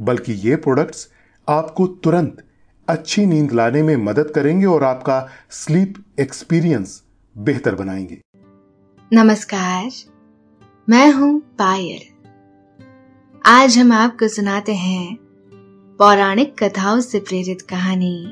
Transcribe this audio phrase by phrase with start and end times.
[0.00, 1.12] बल्कि ये प्रोडक्ट्स
[1.48, 2.44] आपको तुरंत
[2.88, 7.02] अच्छी नींद लाने में मदद करेंगे और आपका स्लीप एक्सपीरियंस
[7.38, 8.20] बेहतर बनाएँगे।
[9.12, 9.90] नमस्कार,
[10.88, 12.00] मैं हूँ पायल।
[13.46, 15.18] आज हम आपको सुनाते हैं
[15.98, 18.26] पौराणिक कथाओं से प्रेरित कहानी,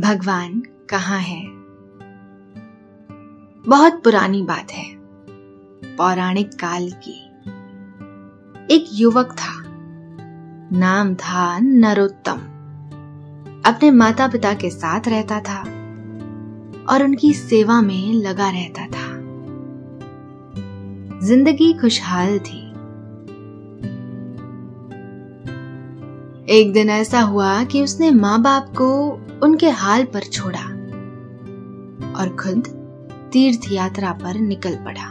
[0.00, 1.46] भगवान कहाँ है?
[3.66, 4.86] बहुत पुरानी बात है,
[5.96, 7.20] पौराणिक काल की।
[8.70, 9.63] एक युवक था
[10.72, 12.36] नाम था नरोत्तम।
[13.66, 15.60] अपने माता पिता के साथ रहता था
[16.88, 19.12] और उनकी सेवा में लगा रहता था।
[21.26, 22.60] ज़िंदगी खुशहाल थी।
[26.48, 29.10] एक दिन ऐसा हुआ कि उसने माँ बाप को
[29.42, 30.64] उनके हाल पर छोड़ा
[32.20, 32.68] और खुद
[33.32, 35.10] तीर्थ यात्रा पर निकल पड़ा।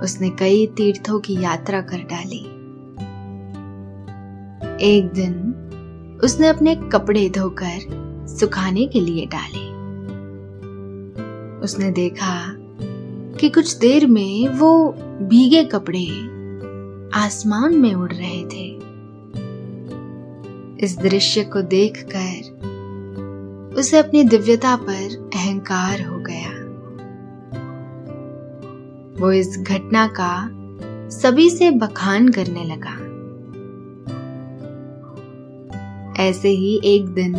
[0.00, 2.53] उसने कई तीर्थों की यात्रा कर डाली।
[4.80, 5.54] एक दिन
[6.24, 9.74] उसने अपने कपड़े धोकर सुखाने के लिए डाले।
[11.60, 12.54] उसने देखा
[13.40, 16.06] कि कुछ देर में वो भीगे कपड़े
[17.18, 18.74] आसमान में उड़ रहे थे।
[20.86, 22.64] इस दृश्य को देखकर
[23.76, 26.64] उसे अपनी दिव्यता पर अहंकार हो गया।
[29.20, 30.48] वो इस घटना का
[31.08, 33.03] सभी से बखान करने लगा।
[36.24, 37.34] ऐसे ही एक दिन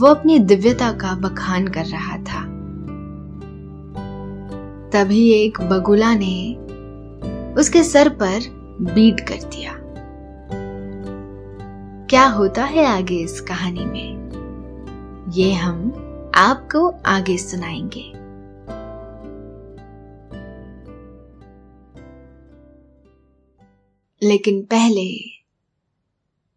[0.00, 2.44] वो अपनी दिव्यता का बखान कर रहा था।
[4.90, 6.54] तभी एक बगुला ने
[7.60, 8.40] उसके सर पर
[8.80, 9.80] बीट कर दिया।
[12.06, 14.24] क्या होता है आगे इस कहानी में?
[15.30, 15.92] ये हम
[16.34, 18.24] आपको आगे सुनाएँगे।
[24.28, 25.33] लेकिन पहले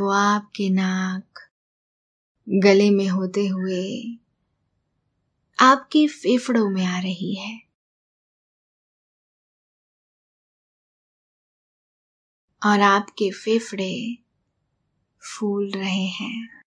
[0.00, 1.40] वो आपके नाक
[2.48, 3.84] गले में होते हुए
[5.58, 7.64] आपके फेफड़ों में आ रही है।
[12.62, 14.18] और आपके फेफड़े
[15.22, 16.64] फूल रहे हैं।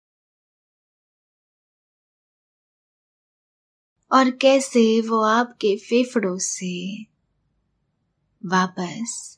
[4.12, 7.06] और कैसे वो आपके फेफड़ों से
[8.44, 9.38] वापस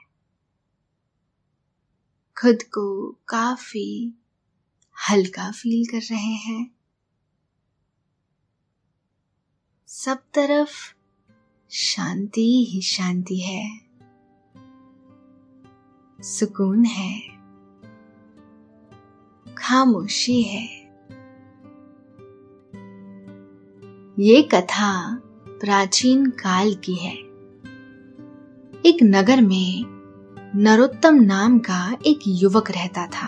[2.41, 4.19] खुद को काफ़ी
[5.09, 6.71] हल्का फील कर रहे हैं।
[9.87, 10.95] सब तरफ़
[11.69, 13.81] शांति ही शांति है।
[16.21, 17.21] सुकून है।
[19.53, 20.65] खामोशी है।
[24.19, 25.15] ये कथा
[25.47, 27.15] प्राचीन काल की है।
[28.85, 30.00] एक नगर में
[30.55, 33.27] नरोत्तम नाम का एक युवक रहता था।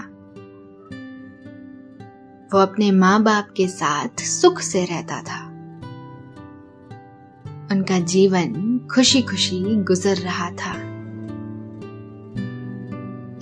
[2.53, 5.47] वो अपने माँ बाप के साथ सुख से रहता था।
[7.71, 10.71] उनका जीवन खुशी खुशी गुजर रहा था।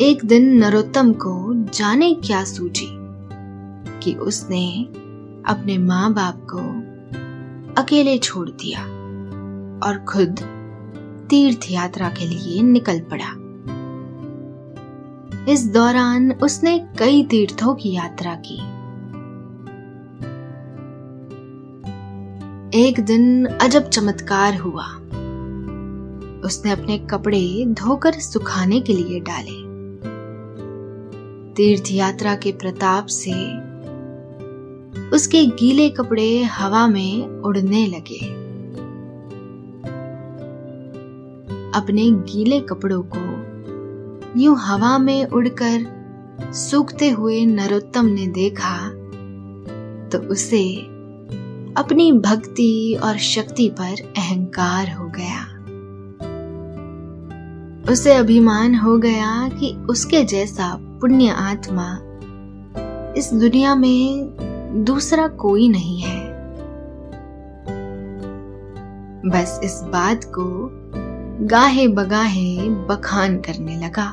[0.01, 2.88] एक दिन नरोत्तम को जाने क्या सूझी
[4.00, 4.83] कि उसने
[5.48, 6.60] अपने माँ बाप को
[7.81, 8.81] अकेले छोड़ दिया
[9.88, 10.39] और खुद
[11.30, 13.40] तीर्थ यात्रा के लिए निकल पड़ा।
[15.49, 18.55] इस दौरान उसने कई तीर्थों की यात्रा की।
[22.88, 24.85] एक दिन अजब चमत्कार हुआ।
[26.45, 29.71] उसने अपने कपड़े धोकर सुखाने के लिए डाले।
[31.53, 33.57] तीर्थ यात्रा के प्रताप से
[35.09, 38.41] उसके गीले कपड़े हवा में उड़ने लगे।
[41.79, 43.40] अपने गीले कपड़ों को
[44.38, 45.86] यूँ हवा में उड़कर
[46.54, 48.88] सूखते हुए नरोत्तम ने देखा
[50.10, 50.75] तो उसे
[51.78, 55.44] अपनी भक्ति और शक्ति पर अहंकार हो गया।
[57.92, 62.00] उसे अभिमान हो गया कि उसके जैसा पुण्य आत्मा
[63.18, 64.36] इस दुनिया में
[64.86, 66.31] दूसरा कोई नहीं है।
[69.25, 70.69] बस इस बात को
[71.41, 74.05] गाहे बगाहे बखान करने लगा।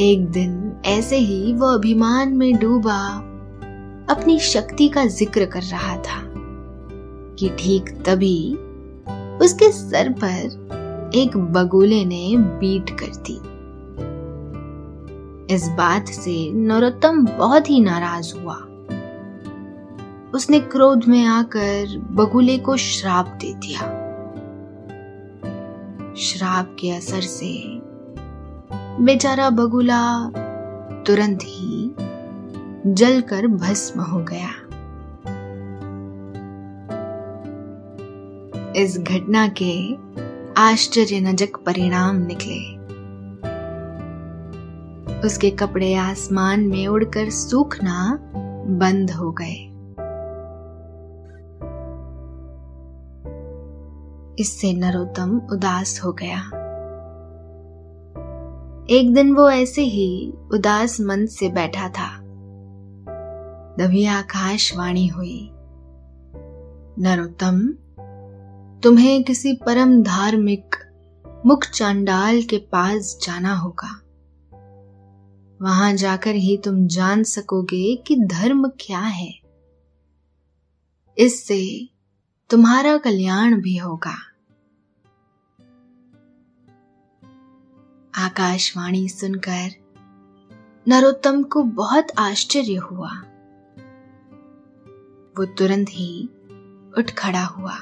[0.00, 3.00] एक दिन ऐसे ही वो अभिमान में डूबा,
[4.10, 6.22] अपनी शक्ति का ज़िक्र कर रहा था
[7.38, 8.54] कि ठीक तभी
[9.44, 13.40] उसके सर पर एक बगुले ने बीट कर दी।
[15.54, 18.67] इस बात से नरोत्तम बहुत ही नाराज़ हुआ।
[20.34, 23.80] उसने क्रोध में आकर बगुले को श्राप दे दिया।
[26.16, 27.64] श्राप के असर से
[29.04, 30.30] बेचारा बगुला
[31.02, 31.94] तुरंत ही
[32.86, 34.50] जलकर भस्म हो गया।
[38.76, 39.94] इस घटना के
[40.60, 42.78] आश्चर्यनजक परिणाम निकले।
[45.20, 48.18] उसके कपड़े आसमान में उड़कर सूखना
[48.68, 49.67] बंद हो गए।
[54.38, 56.38] इससे नरोत्तम उदास हो गया।
[58.90, 62.18] एक दिन वो ऐसे ही उदास मन से बैठा था।
[63.78, 65.50] तभी आकाशवाणी हुई।
[66.98, 67.68] नरोत्तम,
[68.80, 70.76] तुम्हें किसी परम धार्मिक
[71.46, 74.02] मुख चांडाल के पास जाना होगा।
[75.62, 79.34] वहाँ जाकर ही तुम जान सकोगे कि धर्म क्या है।
[81.18, 81.88] इससे
[82.50, 84.27] तुम्हारा कल्याण भी होगा।
[88.14, 89.70] आकाशवाणी सुनकर
[90.88, 93.10] नरोत्तम को बहुत आश्चर्य हुआ।
[95.38, 96.28] वो तुरंत ही
[96.98, 97.74] उठ खड़ा हुआ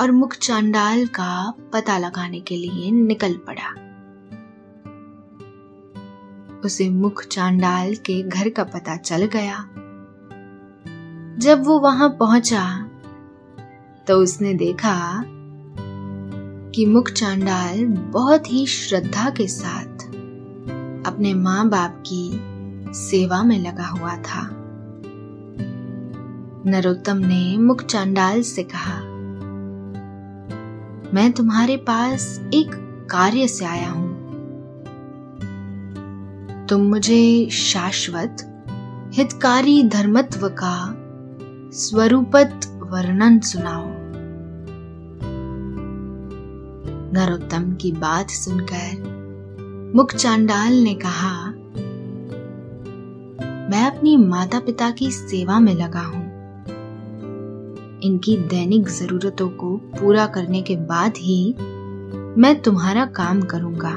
[0.00, 3.90] और मुख चांडाल का पता लगाने के लिए निकल पड़ा।
[6.60, 9.68] उसे मुख चांडाल के घर का पता चल गया।
[11.38, 12.90] जब वो वहाँ पहुँचा
[14.08, 15.24] तो उसने देखा
[16.74, 20.04] कि मुख चांडाल बहुत ही श्रद्धा के साथ
[21.06, 24.42] अपने माँ बाप की सेवा में लगा हुआ था।
[26.66, 29.00] नरोत्तम ने मुख चांडाल से कहा,
[31.14, 32.70] मैं तुम्हारे पास एक
[33.10, 34.08] कार्य से आया हूँ।
[36.66, 38.36] तुम मुझे शाश्वत,
[39.14, 40.76] हितकारी धर्मत्व का
[41.72, 42.60] स्वरूपत
[42.90, 43.99] वर्णन सुनाओ।
[47.12, 49.20] नरोत्तम की बात सुनकर
[49.94, 51.46] मुख चांडाल ने कहा,
[53.70, 56.30] मैं अपनी माता पिता की सेवा में लगा हूँ।
[58.00, 61.54] इनकी दैनिक जरूरतों को पूरा करने के बाद ही
[62.40, 63.94] मैं तुम्हारा काम करूँगा।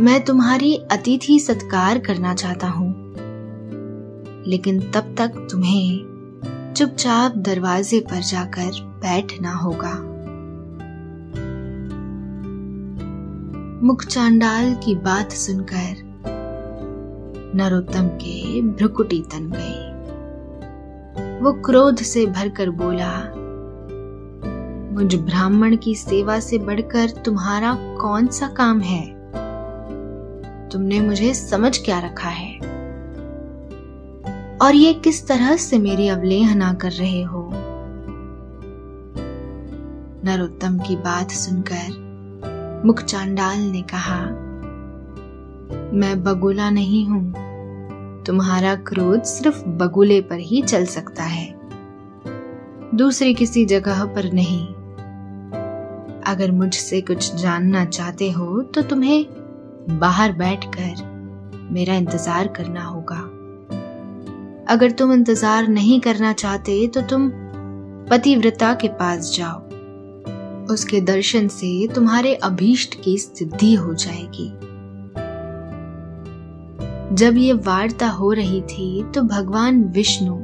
[0.00, 3.14] मैं तुम्हारी अतिथि सत्कार करना चाहता हूँ।
[4.46, 6.10] लेकिन तब तक तुम्हें
[6.76, 10.09] चुपचाप दरवाजे पर जाकर बैठना होगा।
[13.82, 15.96] मुख चांडाल की बात सुनकर
[17.54, 19.90] नरोत्तम के भ्रुकुटी तन गई।
[21.40, 23.20] वो क्रोध से भरकर बोला,
[24.94, 29.06] मुझ ब्राह्मण की सेवा से बढ़कर तुम्हारा कौन सा काम है?
[30.68, 32.58] तुमने मुझे समझ क्या रखा है?
[34.62, 37.50] और ये किस तरह से मेरी अवलेहना कर रहे हो?
[40.24, 42.09] नरोत्तम की बात सुनकर
[42.80, 44.20] मुख चांडाल ने कहा,
[45.92, 51.48] मैं बगुला नहीं हूँ। तुम्हारा क्रोध सिर्फ़ बगुले पर ही चल सकता है।
[52.94, 54.66] दूसरी किसी जगह पर नहीं।
[56.26, 63.20] अगर मुझसे कुछ जानना चाहते हो तो तुम्हें बाहर बैठकर मेरा इंतज़ार करना होगा।
[64.68, 67.30] अगर तुम इंतज़ार नहीं करना चाहते तो तुम
[68.10, 69.69] पतिव्रता के पास जाओ।
[70.70, 74.48] उसके दर्शन से तुम्हारे अभीष्ट की सिद्धि हो जाएगी।
[77.14, 80.34] जब ये वार्ता हो रही थी तो भगवान विष्णु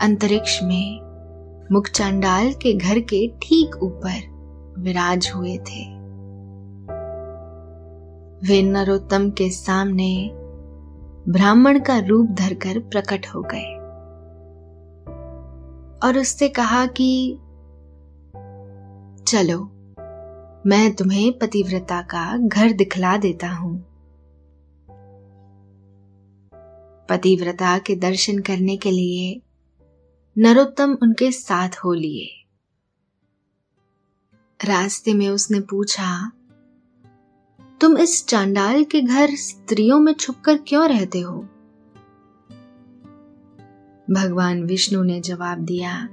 [0.00, 1.00] अंतरिक्ष में
[1.72, 4.32] मुख चांडाल के घर के ठीक ऊपर
[4.78, 5.84] विराज हुए थे।
[8.46, 10.30] वे नरोत्तम के सामने
[11.28, 13.72] ब्राह्मण का रूप धरकर प्रकट हो गए।
[16.02, 17.38] और उससे कहा कि
[19.28, 19.64] चलो,
[20.66, 23.78] मैं तुम्हें पतिव्रता का घर दिखला देता हूँ।
[27.08, 29.42] पतिव्रता के दर्शन करने के लिए
[30.38, 32.46] नरोत्तम उनके साथ हो लिए।
[34.64, 36.32] रास्ते में उसने पूछा,
[37.80, 41.40] तुम इस चांडाल के घर स्त्रियों में छुपकर क्यों रहते हो?
[44.10, 46.08] भगवान विष्णु ने जवाब दिया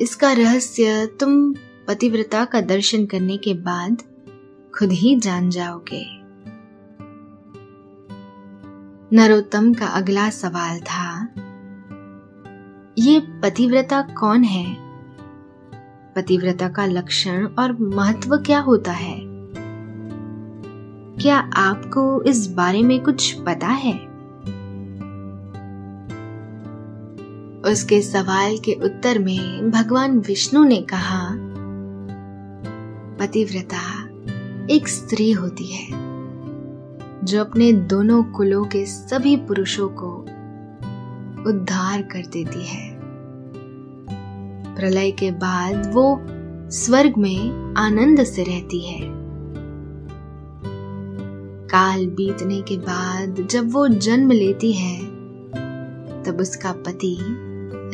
[0.00, 1.54] इसका रहस्य तुम
[1.88, 4.02] पतिव्रता का दर्शन करने के बाद
[4.78, 6.04] खुद ही जान जाओगे।
[9.16, 11.28] नरोत्तम का अगला सवाल था,
[12.98, 14.76] ये पतिव्रता कौन है?
[16.16, 19.20] पतिव्रता का लक्षण और महत्व क्या होता है?
[21.22, 24.13] क्या आपको इस बारे में कुछ पता है?
[27.64, 31.28] उसके सवाल के उत्तर में भगवान विष्णु ने कहा,
[33.16, 34.04] पतिव्रता
[34.70, 35.86] एक स्त्री होती है,
[37.24, 40.16] जो अपने दोनों कुलों के सभी पुरुषों को
[41.50, 42.98] उद्धार कर देती है।
[44.74, 46.20] प्रलय के बाद वो
[46.70, 49.00] स्वर्ग में आनंद से रहती है।
[51.66, 54.98] काल बीतने के बाद जब वो जन्म लेती है,
[56.22, 57.16] तब उसका पति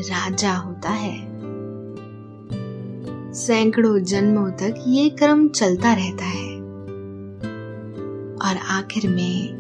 [0.00, 1.40] राजा होता है।
[3.32, 6.60] सैकड़ों जन्मों तक ये क्रम चलता रहता है।
[8.36, 9.58] और आखिर में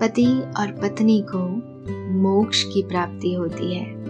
[0.00, 1.74] पति और पत्नी को
[2.12, 4.04] मोक्ष की प्राप्ति होती है।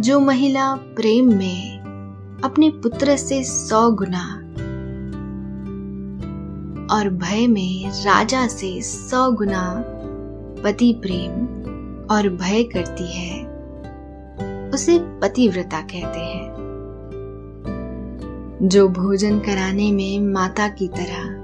[0.00, 1.78] जो महिला प्रेम में
[2.44, 4.38] अपने पुत्र से सौ गुना
[6.94, 9.84] और भय में राजा से सौ गुना
[10.64, 11.62] पति प्रेम
[12.12, 13.46] और भय करती है,
[14.70, 16.52] उसे पतिव्रता कहते हैं।
[18.62, 21.42] जो भोजन कराने में माता की तरह,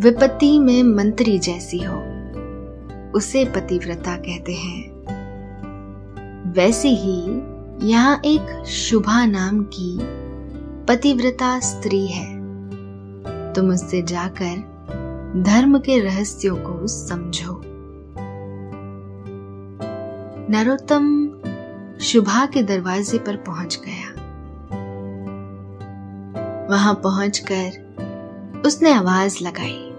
[0.00, 1.98] विपत्ति में मंत्री जैसी हो,
[3.10, 4.92] उसे पतिव्रता कहते हैं।
[6.52, 7.22] वैसे ही
[7.88, 9.98] यहाँ एक शुभा नाम की
[10.86, 12.42] पतिव्रता स्त्री है।
[13.52, 14.72] तुम उससे जाकर
[15.36, 17.51] धर्म के रहस्यों को समझो।
[20.54, 21.32] नरोत्तम
[21.98, 24.08] शुभा के दरवाजे पर पहुँच गया।
[26.70, 27.82] वहाँ पहुंचकर
[28.66, 29.92] उसने आवाज़ लगाई।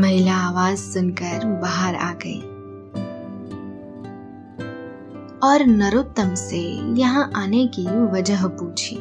[0.00, 2.40] महिला आवाज़ सुनकर बाहर आ गई।
[5.48, 6.60] और नरोत्तम से
[7.00, 8.96] यहाँ आने की वजह पूछी।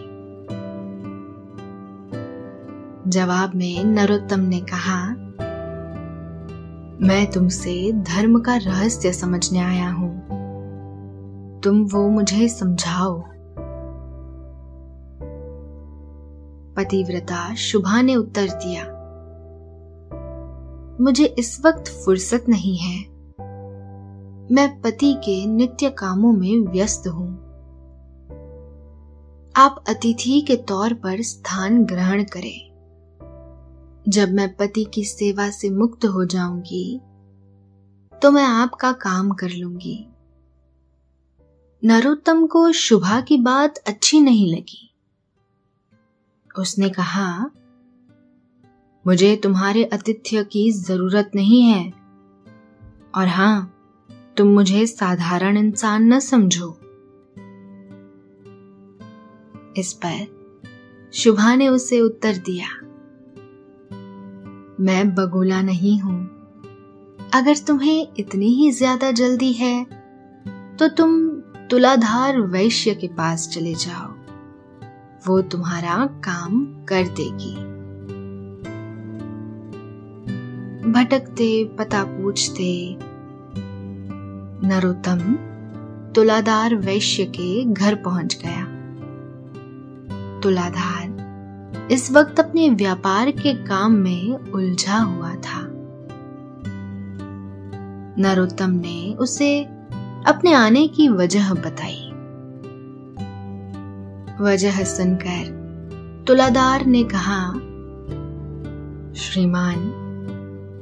[3.10, 5.23] जवाब में नरोत्तम ने कहा
[7.02, 10.28] मैं तुमसे धर्म का रहस्य समझने आया हूँ।
[11.62, 13.24] तुम वो मुझे समझाओ।
[16.78, 18.84] पतिव्रता शुभा ने उत्तर दिया।
[21.02, 23.00] मुझे इस वक्त फुर्सत नहीं है।
[24.52, 27.44] मैं पति के नित्य कामों में व्यस्त हूँ।
[29.56, 32.73] आप अतिथि के तौर पर स्थान ग्रहण करें।
[34.10, 37.00] जब मैं पति की सेवा से मुक्त हो जाऊँगी
[38.22, 40.08] तो मैं आपका काम कर लूँगी।
[41.84, 44.94] नरोत्तम को शुभा की बात अच्छी नहीं लगी।
[46.60, 47.52] उसने कहा,
[49.08, 51.94] मुझे तुम्हारे आतिथ्य की ज़रूरत नहीं है।
[53.16, 53.74] और हाँ,
[54.38, 56.80] तुम मुझे साधारण इंसान न समझो।
[59.78, 60.44] इस पर
[61.14, 62.83] शुभा ने उसे उत्तर दिया।
[64.80, 66.20] मैं बगुला नहीं हूँ।
[67.34, 69.84] अगर तुम्हें इतनी ही ज़्यादा जल्दी है
[70.80, 71.30] तो तुम
[71.70, 74.12] तुलाधार वैश्य के पास चले जाओ।
[75.28, 77.54] वो तुम्हारा काम कर देगी।
[80.92, 82.98] भटकते, पता पूछते,
[84.68, 85.20] नरोत्तम
[86.16, 88.66] तुलाधार वैश्य के घर पहुँच गया।
[90.42, 91.03] तुलाधार
[91.92, 95.70] इस वक्त अपने व्यापार के काम में उलझा हुआ था।
[98.20, 99.64] नरोत्तम ने उसे
[100.28, 102.10] अपने आने की वजह बताई।
[104.42, 105.64] वजह सुनकर
[106.28, 107.52] तुलादार ने कहा,
[109.14, 110.00] श्रीमान,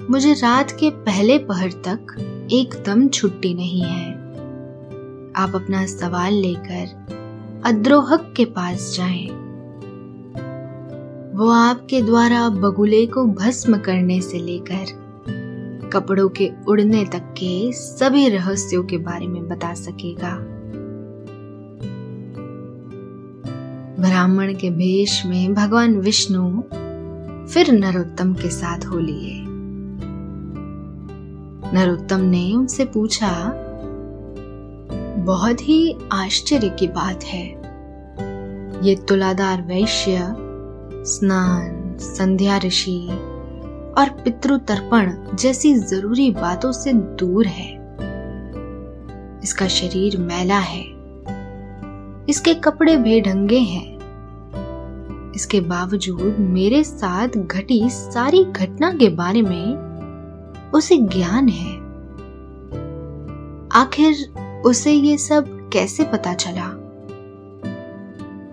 [0.10, 2.08] मुझे रात के पहले पहर तक
[2.52, 4.14] एकदम छुट्टी नहीं है।
[5.36, 7.06] आप अपना सवाल लेकर
[7.66, 9.51] अद्रोहक के पास जाएँ।
[11.36, 18.30] वो आपके द्वारा बगुले को भस्म करने से लेकर कपड़ों के उड़ने तक के सभी
[18.30, 20.38] रहस्यों के बारे में बता सकेगा।
[24.00, 26.62] ब्राह्मण के भेष में भगवान विष्णु
[27.48, 29.44] फिर नरोत्तम के साथ हो लिए।
[31.74, 33.32] नरोत्तम ने उनसे पूछा,
[35.18, 37.48] बहुत ही आश्चर्य की बात है।
[38.84, 40.36] ये तुलादार वैश्य
[41.06, 43.08] स्नान, संध्या ऋषि
[43.98, 47.96] और पितृ तर्पण जैसी ज़रूरी बातों से दूर है।
[49.44, 50.84] इसका शरीर मैला है।
[52.30, 53.98] इसके कपड़े बेढंगे हैं।
[55.36, 59.78] इसके बावजूद मेरे साथ घटी सारी घटना के बारे में
[60.74, 61.78] उसे ज्ञान है।
[63.82, 64.34] आखिर
[64.66, 66.81] उसे ये सब कैसे पता चला?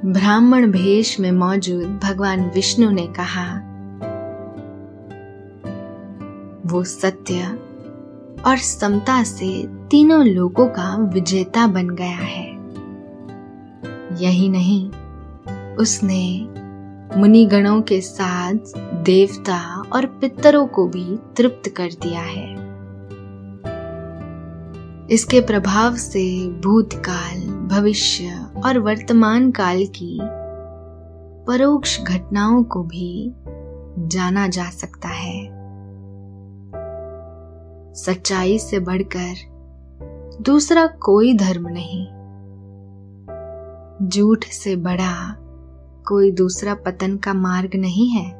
[0.08, 3.56] ब्राह्मण भेष में मौजूद भगवान विष्णु ने कहा,
[6.66, 7.58] वो सत्य
[8.46, 12.46] और समता से तीनों लोगों का विजेता बन गया है।
[14.22, 14.90] यही नहीं,
[15.76, 16.48] उसने
[17.18, 22.68] मुनिगणों के साथ देवता और पितरों को भी तृप्त कर दिया है।
[25.10, 30.18] इसके प्रभाव से भूतकाल, भविष्य और वर्तमान काल की
[31.46, 33.32] परोक्ष घटनाओं को भी
[33.98, 35.58] जाना जा सकता है।
[37.94, 39.34] सच्चाई से बढ़कर
[40.40, 42.06] दूसरा कोई धर्म नहीं।
[44.08, 45.36] झूठ से बड़ा
[46.08, 48.38] कोई दूसरा पतन का मार्ग नहीं है।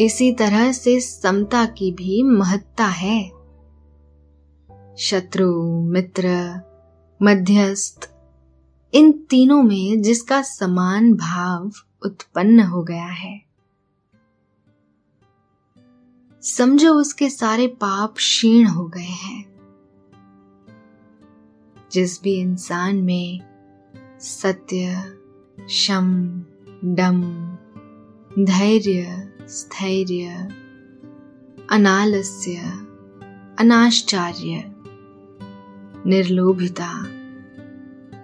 [0.00, 3.30] इसी तरह से समता की भी महत्ता है।
[4.98, 6.28] शत्रु, मित्र,
[7.22, 8.13] मध्यस्थ
[8.94, 11.72] इन तीनों में जिसका समान भाव
[12.04, 13.44] उत्पन्न हो गया है।
[16.42, 19.54] समझो उसके सारे पाप क्षीण हो गए हैं।
[21.92, 23.40] जिस भी इंसान में
[24.20, 25.12] सत्य,
[25.70, 26.42] शम,
[26.84, 27.22] डम,
[28.44, 30.26] धैर्य, स्थैर्य,
[31.70, 32.56] अनालस्य,
[33.58, 34.74] अनाश्चार्य,
[36.06, 37.23] निर्लोभिता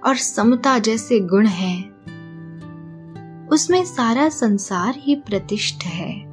[0.07, 1.91] और समता जैसे गुण हैं।
[3.49, 6.31] उसमें सारा संसार ही प्रतिष्ठ है।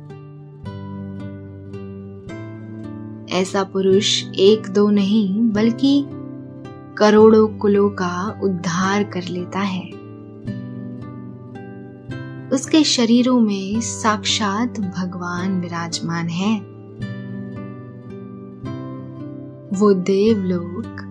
[3.42, 6.06] ऐसा पुरुष एक दो नहीं, बल्कि
[6.98, 9.90] करोड़ों कुलों का उद्धार कर लेता है।
[12.50, 16.60] उसके शरीरों में साक्षात भगवान विराजमान है।
[19.80, 21.07] वो देवलोक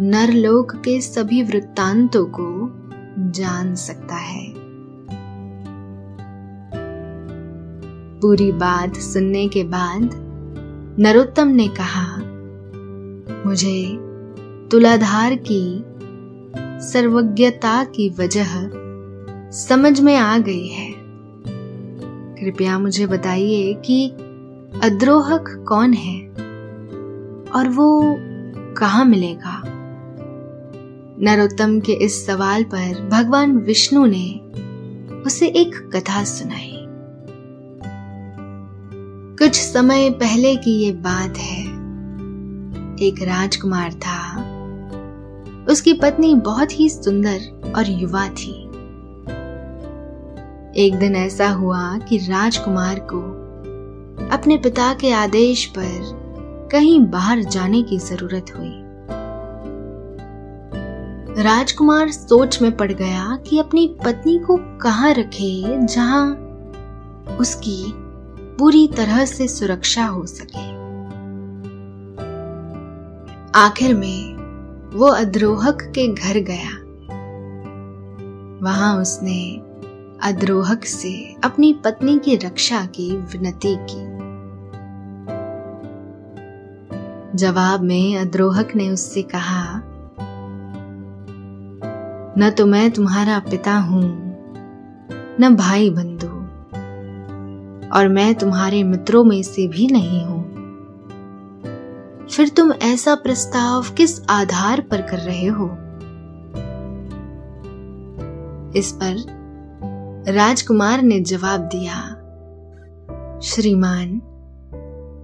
[0.00, 2.70] नरलोक के सभी वृत्तांतों को
[3.30, 4.54] जान सकता है।
[8.20, 10.10] पूरी बात सुनने के बाद
[10.98, 12.16] नरोत्तम ने कहा,
[13.46, 13.96] मुझे
[14.70, 15.84] तुलाधार की,
[16.86, 18.70] सर्वज्ञता की वजह
[19.50, 20.94] समझ में आ गई है।
[22.34, 24.08] कृपया मुझे बताइए कि
[24.82, 26.28] अद्रोहक कौन है
[27.56, 28.16] और वो
[28.74, 29.73] कहाँ मिलेगा?
[31.26, 34.40] नरोत्तम के इस सवाल पर भगवान विष्णु ने
[35.26, 36.86] उसे एक कथा सुनाई।
[39.38, 41.64] कुछ समय पहले की ये बात है।
[43.06, 44.36] एक राजकुमार था।
[45.68, 48.64] उसकी पत्नी बहुत ही सुंदर और युवा थी।
[50.86, 53.20] एक दिन ऐसा हुआ कि राजकुमार को
[54.36, 56.24] अपने पिता के आदेश पर
[56.72, 58.83] कहीं बाहर जाने की ज़रूरत हुई।
[61.38, 66.32] राजकुमार सोच में पड़ गया कि अपनी पत्नी को कहाँ रखे जहाँ
[67.40, 67.92] उसकी
[68.58, 70.84] पूरी तरह से सुरक्षा हो सके।
[73.58, 74.34] आखिर में
[74.90, 76.80] वो अद्रोहक के घर गया।
[78.62, 79.56] वहाँ उसने
[80.22, 84.14] अद्रोहक से अपनी पत्नी की रक्षा की, विनती की।
[87.36, 89.82] जवाब में अद्रोहक ने उससे कहा
[92.38, 94.02] न तो मैं तुम्हारा पिता हूँ,
[95.40, 96.26] न भाई बंधु,
[97.90, 100.42] और मैं तुम्हारे मित्रों में से भी नहीं हूँ।
[102.28, 105.66] फिर तुम ऐसा प्रस्ताव किस आधार पर कर रहे हो?
[108.76, 111.94] इस पर राजकुमार ने जवाब दिया,
[113.42, 114.20] श्रीमान,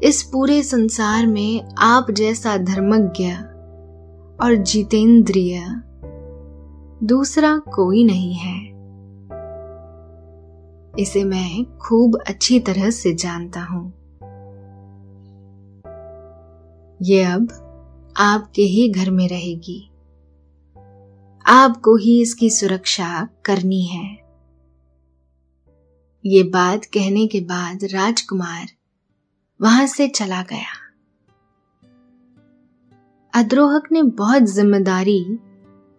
[0.03, 3.33] इस पूरे संसार में आप जैसा धर्मज्ञ
[4.45, 5.83] और जितेंद्रिय
[7.03, 8.59] दूसरा कोई नहीं है।
[10.99, 13.93] इसे मैं खूब अच्छी तरह से जानता हूँ।
[17.03, 17.49] ये अब
[18.17, 19.91] आपके ही घर में रहेगी।
[21.47, 24.15] आपको ही इसकी सुरक्षा करनी है।
[26.27, 28.67] ये बात कहने के बाद राजकुमार
[29.61, 30.77] वहाँ से चला गया।
[33.35, 35.39] अद्रोहक ने बहुत ज़िम्मेदारी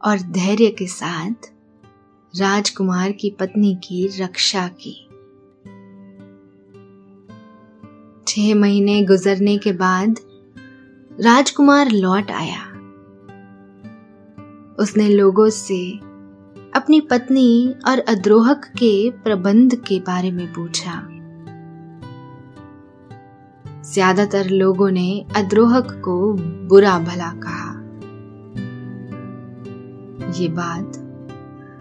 [0.04, 1.50] और धैर्य के साथ
[2.34, 5.08] राजकुमार की पत्नी की रक्षा की।
[8.28, 10.20] छह महीने गुजरने के बाद
[11.22, 12.62] राजकुमार लौट आया।
[14.80, 15.92] उसने लोगों से
[16.76, 21.08] अपनी पत्नी और अद्रोहक के प्रबंध के बारे में पूछा।
[23.84, 26.34] ज़्यादातर लोगों ने अद्रोहक को
[26.68, 27.71] बुरा भला कहा।
[30.32, 30.98] ये बात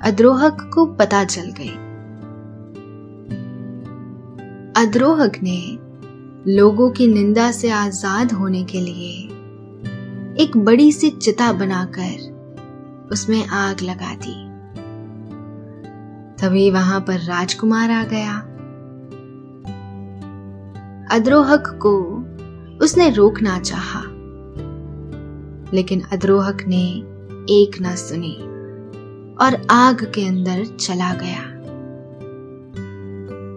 [0.02, 1.74] अद्रोहक को पता चल गई।
[4.76, 5.60] अद्रोहक ने
[6.52, 9.18] लोगों की निंदा से आज़ाद होने के लिए
[10.44, 14.38] एक बड़ी सी चिता बनाकर उसमें आग लगा दी।
[16.36, 18.36] तभी वहाँ पर राजकुमार आ गया।
[21.10, 21.96] अद्रोहक को
[22.84, 24.02] उसने रोकना चाहा,
[25.74, 26.84] लेकिन अद्रोहक ने
[27.48, 28.37] एक ना सुनी
[29.37, 31.46] और आग के अंदर चला गया।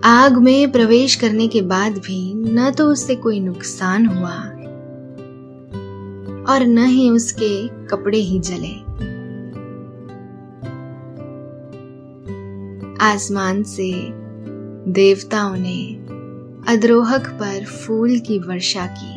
[0.06, 4.36] आग में प्रवेश करने के बाद भी न तो उससे कोई नुकसान हुआ
[6.54, 8.74] और न ही उसके कपड़े ही जले।
[13.06, 13.92] आसमान से
[14.92, 15.80] देवताओं ने
[16.74, 19.13] अद्रोहक पर फूल की वर्षा की।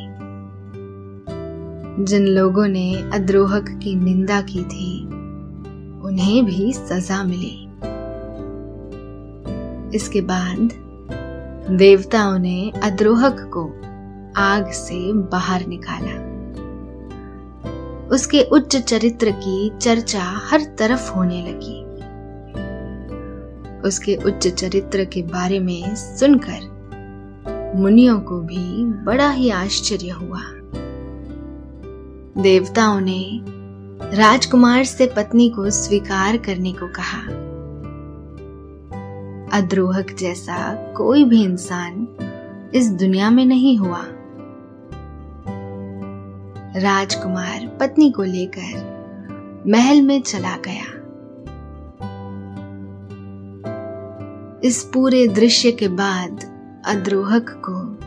[2.00, 5.04] जिन लोगों ने अद्रोहक की निंदा की थी,
[6.00, 7.62] उन्हें भी सजा मिली।
[9.96, 10.68] इसके बाद
[11.70, 13.64] देवताओं ने अद्रोहक को
[14.36, 16.26] आग से बाहर निकाला।
[18.08, 21.82] उसके उच्च चरित्र की चर्चा हर तरफ़ होने लगी।
[23.80, 26.76] उसके उच्च चरित्र के बारे में सुनकर
[27.76, 30.40] मुनियों को भी बड़ा ही आश्चर्य हुआ।
[32.38, 33.40] देवताओं ने
[34.16, 37.22] राजकुमार से पत्नी को स्वीकार करने को कहा।
[39.58, 42.08] अद्रोहक जैसा कोई भी इंसान
[42.74, 44.04] इस दुनिया में नहीं हुआ।
[46.76, 48.96] राजकुमार पत्नी को लेकर
[49.66, 50.96] महल में चला गया।
[54.64, 56.44] इस पूरे दृश्य के बाद
[56.86, 58.06] अद्रोहक को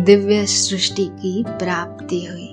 [0.00, 2.51] दिव्य सृष्टि की प्राप्ति हुई।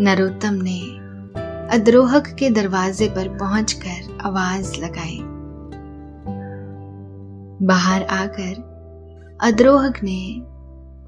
[0.00, 0.80] नरोत्तम ने
[1.76, 5.18] अद्रोहक के दरवाजे पर पहुंचकर आवाज़ लगाई।
[7.66, 8.68] बाहर आकर
[9.40, 10.40] अद्रोहक ने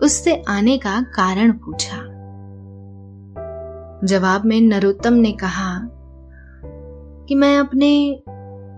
[0.07, 1.97] उससे आने का कारण पूछा।
[4.07, 5.81] जवाब में नरोत्तम ने कहा
[7.29, 8.23] कि मैं अपने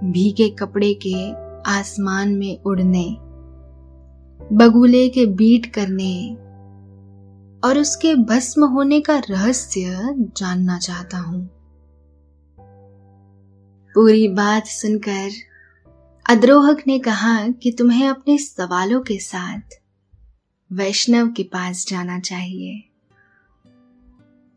[0.05, 1.33] भीगे कपड़े के
[1.71, 3.17] आसमान में उड़ने,
[4.53, 6.37] बगुले के बीट करने
[7.65, 9.99] और उसके भस्म होने का रहस्य
[10.37, 11.51] जानना चाहता हूँ।
[13.95, 15.31] पूरी बात सुनकर
[16.31, 19.61] अद्रोहक ने कहा कि तुम्हें अपने सवालों के साथ
[20.73, 22.85] वैष्णव के पास जाना चाहिए।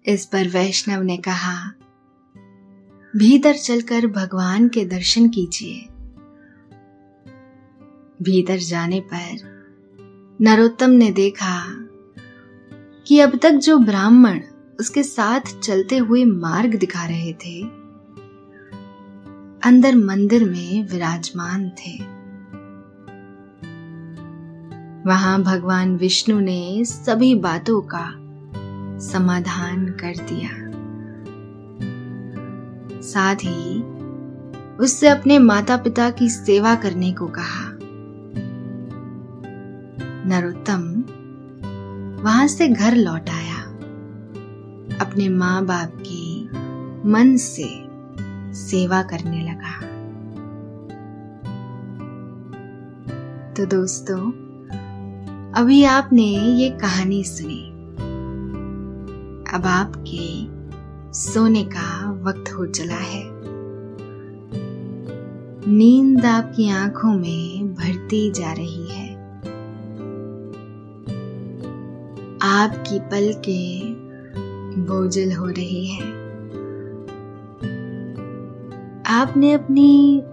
[0.05, 1.73] इस पर वैष्णव ने कहा,
[3.15, 5.81] भीतर चलकर भगवान के दर्शन कीजिए।
[8.21, 9.55] भीतर जाने पर
[10.41, 11.84] नरोत्तम ने देखा
[13.07, 14.39] कि अब तक जो ब्राह्मण
[14.79, 17.61] उसके साथ चलते हुए मार्ग दिखा रहे थे,
[19.63, 21.97] अंदर मंदिर में विराजमान थे।
[25.09, 28.05] वहाँ भगवान विष्णु ने सभी बातों का
[28.99, 30.49] समाधान कर दिया।
[33.01, 33.81] साथ ही
[34.75, 37.71] उससे अपने माता पिता की सेवा करने को कहा।
[40.27, 41.03] नरोत्तम
[42.25, 43.61] वहाँ से घर लौट आया।
[45.01, 46.49] अपने माँ बाप की
[47.09, 47.87] मन से
[48.53, 49.79] सेवा करने लगा।
[53.53, 54.31] तो दोस्तों,
[55.55, 57.71] अभी आपने ये कहानी सुनी।
[59.57, 60.45] अब आपके
[61.13, 63.23] सोने का वक्त हो चला है।
[65.71, 69.04] नींद आपकी आँखों में भरती जा रही है।
[72.47, 73.81] आपकी पल के
[74.81, 76.03] बोझल हो रही है।
[79.07, 80.23] आपने अपनी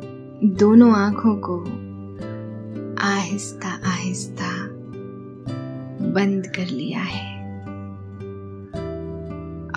[0.44, 1.60] दोनों आँखों को
[3.02, 4.68] आहिस्ता आहिस्ता
[6.06, 7.42] बंद कर लिया है।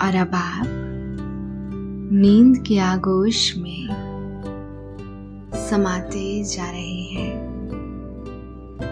[0.02, 0.66] और अब आप
[2.12, 3.88] नींद के आगोश में
[5.54, 7.56] समाते जा रहे हैं।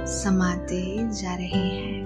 [0.07, 2.04] समाते जा रहे हैं।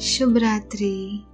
[0.00, 1.24] शुभ रात्रि।